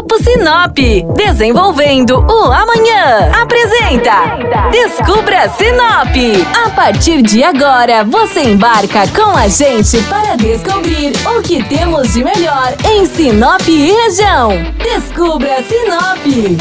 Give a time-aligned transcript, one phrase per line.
[0.00, 0.78] Grupo Sinop,
[1.14, 3.30] desenvolvendo o amanhã.
[3.38, 6.16] Apresenta Descubra Sinop.
[6.64, 12.24] A partir de agora, você embarca com a gente para descobrir o que temos de
[12.24, 14.52] melhor em Sinop e região.
[14.82, 16.58] Descubra Sinop.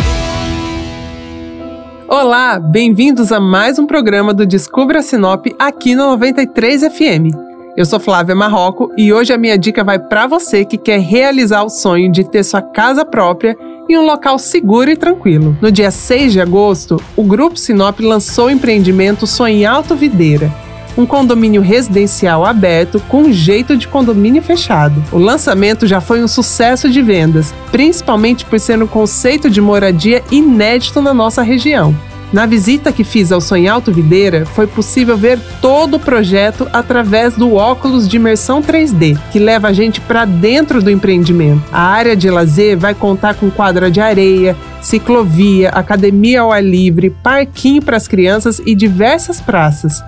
[2.10, 7.49] Olá, bem-vindos a mais um programa do Descubra Sinop aqui no 93 FM.
[7.78, 11.64] Eu sou Flávia Marroco e hoje a minha dica vai para você que quer realizar
[11.64, 13.56] o sonho de ter sua casa própria
[13.88, 15.56] em um local seguro e tranquilo.
[15.62, 20.52] No dia 6 de agosto, o Grupo Sinop lançou o empreendimento Sonho Alto Videira,
[20.98, 25.02] um condomínio residencial aberto com jeito de condomínio fechado.
[25.12, 30.24] O lançamento já foi um sucesso de vendas, principalmente por ser um conceito de moradia
[30.32, 31.96] inédito na nossa região.
[32.32, 37.56] Na visita que fiz ao Sonhalto Videira, foi possível ver todo o projeto através do
[37.56, 41.64] óculos de imersão 3D, que leva a gente para dentro do empreendimento.
[41.72, 47.10] A área de lazer vai contar com quadra de areia, ciclovia, academia ao ar livre,
[47.10, 50.04] parquinho para as crianças e diversas praças.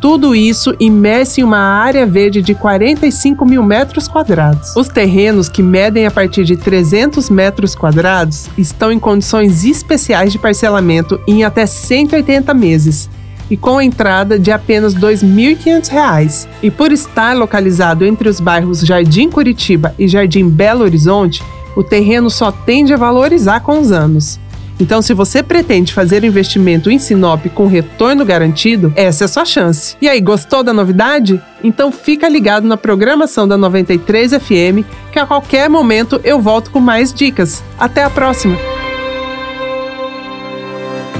[0.00, 4.74] Tudo isso imerso em uma área verde de 45 mil metros quadrados.
[4.74, 10.38] Os terrenos, que medem a partir de 300 metros quadrados, estão em condições especiais de
[10.38, 13.10] parcelamento em até 180 meses
[13.50, 16.48] e com entrada de apenas R$ 2.500.
[16.62, 21.42] E por estar localizado entre os bairros Jardim Curitiba e Jardim Belo Horizonte,
[21.76, 24.40] o terreno só tende a valorizar com os anos.
[24.80, 29.44] Então, se você pretende fazer investimento em Sinop com retorno garantido, essa é a sua
[29.44, 29.96] chance.
[30.00, 31.40] E aí, gostou da novidade?
[31.62, 36.80] Então fica ligado na programação da 93 FM, que a qualquer momento eu volto com
[36.80, 37.62] mais dicas.
[37.78, 38.56] Até a próxima!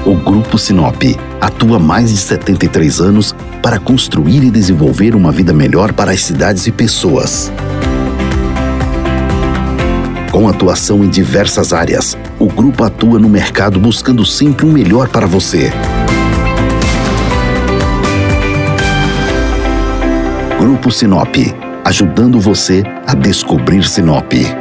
[0.03, 1.03] O Grupo Sinop
[1.39, 6.65] atua mais de 73 anos para construir e desenvolver uma vida melhor para as cidades
[6.65, 7.51] e pessoas.
[10.31, 12.17] Com atuação em diversas áreas,
[12.51, 15.71] grupo atua no mercado buscando sempre o um melhor para você.
[20.59, 21.35] Grupo Sinop,
[21.83, 24.60] ajudando você a descobrir Sinop.